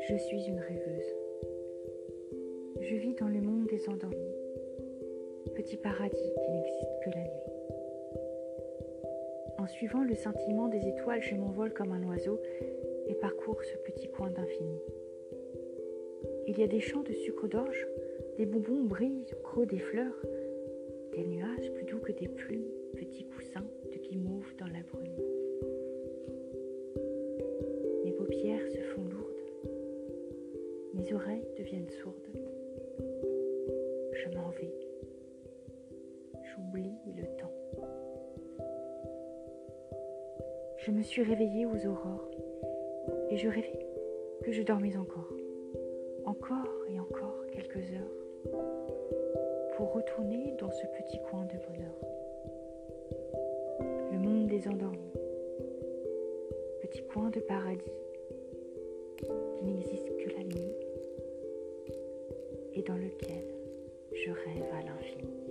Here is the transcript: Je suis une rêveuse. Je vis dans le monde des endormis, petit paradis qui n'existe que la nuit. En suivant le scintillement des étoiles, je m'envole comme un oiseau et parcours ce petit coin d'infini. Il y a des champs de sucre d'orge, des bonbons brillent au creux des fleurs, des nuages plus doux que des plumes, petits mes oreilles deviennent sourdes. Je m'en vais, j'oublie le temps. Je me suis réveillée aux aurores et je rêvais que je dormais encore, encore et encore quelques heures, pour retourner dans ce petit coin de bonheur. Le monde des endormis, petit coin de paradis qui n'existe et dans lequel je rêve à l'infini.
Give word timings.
Je 0.00 0.16
suis 0.18 0.44
une 0.44 0.60
rêveuse. 0.60 1.14
Je 2.80 2.96
vis 2.96 3.14
dans 3.14 3.28
le 3.28 3.40
monde 3.40 3.66
des 3.66 3.88
endormis, 3.88 4.36
petit 5.54 5.78
paradis 5.78 6.14
qui 6.14 6.50
n'existe 6.50 6.90
que 7.04 7.10
la 7.10 7.22
nuit. 7.22 7.30
En 9.58 9.66
suivant 9.66 10.04
le 10.04 10.14
scintillement 10.14 10.68
des 10.68 10.86
étoiles, 10.86 11.22
je 11.22 11.34
m'envole 11.34 11.72
comme 11.72 11.92
un 11.92 12.02
oiseau 12.08 12.38
et 13.06 13.14
parcours 13.14 13.62
ce 13.64 13.76
petit 13.90 14.10
coin 14.10 14.30
d'infini. 14.30 14.82
Il 16.46 16.58
y 16.58 16.62
a 16.62 16.68
des 16.68 16.80
champs 16.80 17.04
de 17.04 17.14
sucre 17.14 17.48
d'orge, 17.48 17.86
des 18.36 18.44
bonbons 18.44 18.84
brillent 18.84 19.32
au 19.32 19.42
creux 19.42 19.64
des 19.64 19.78
fleurs, 19.78 20.20
des 21.12 21.24
nuages 21.24 21.72
plus 21.72 21.84
doux 21.84 22.00
que 22.00 22.12
des 22.12 22.28
plumes, 22.28 22.68
petits 22.94 23.24
mes 31.02 31.14
oreilles 31.14 31.46
deviennent 31.58 31.88
sourdes. 31.88 32.28
Je 34.12 34.28
m'en 34.36 34.50
vais, 34.50 34.72
j'oublie 36.44 36.92
le 37.16 37.24
temps. 37.36 37.52
Je 40.78 40.90
me 40.90 41.02
suis 41.02 41.22
réveillée 41.22 41.66
aux 41.66 41.86
aurores 41.86 42.30
et 43.30 43.36
je 43.36 43.48
rêvais 43.48 43.86
que 44.44 44.52
je 44.52 44.62
dormais 44.62 44.96
encore, 44.96 45.32
encore 46.24 46.84
et 46.88 47.00
encore 47.00 47.46
quelques 47.52 47.92
heures, 47.94 48.60
pour 49.76 49.92
retourner 49.94 50.54
dans 50.58 50.70
ce 50.70 50.86
petit 50.86 51.18
coin 51.30 51.44
de 51.46 51.58
bonheur. 51.66 51.98
Le 54.12 54.18
monde 54.18 54.46
des 54.46 54.68
endormis, 54.68 55.12
petit 56.82 57.02
coin 57.12 57.30
de 57.30 57.40
paradis 57.40 57.90
qui 59.62 59.64
n'existe 59.64 60.01
et 62.74 62.82
dans 62.82 62.96
lequel 62.96 63.44
je 64.12 64.30
rêve 64.30 64.72
à 64.72 64.82
l'infini. 64.82 65.41